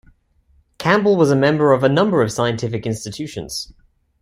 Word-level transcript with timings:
Campbell 0.79 1.15
was 1.15 1.29
a 1.29 1.35
member 1.35 1.73
of 1.73 1.83
a 1.83 1.87
number 1.87 2.23
of 2.23 2.31
scientific 2.31 2.87
institutions. 2.87 3.71